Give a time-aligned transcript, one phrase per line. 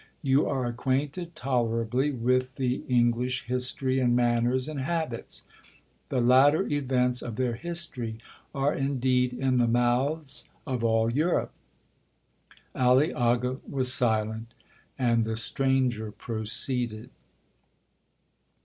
[0.23, 5.45] You are acquainted tolerably with the English history, and manners, and habits;
[6.07, 8.17] the latter events of their history
[8.51, 11.53] are indeed in the mouths of all Europe.'
[12.73, 14.55] Aliaga was silent,
[14.97, 17.11] and the stranger proceeded.